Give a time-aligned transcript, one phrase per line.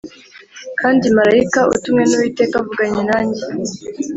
[0.79, 3.43] kandi marayika utumwe n’Uwiteka avuganye nanjye